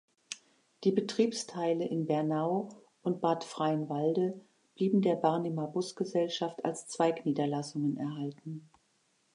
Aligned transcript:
Die 0.83 0.91
Betriebsteile 0.91 1.85
in 1.85 2.07
Bernau 2.07 2.69
und 3.03 3.21
Bad 3.21 3.43
Freienwalde 3.43 4.41
blieben 4.73 5.03
der 5.03 5.13
Barnimer 5.13 5.67
Busgesellschaft 5.67 6.65
als 6.65 6.87
Zweigniederlassungen 6.87 7.97
erhalten. 7.97 8.67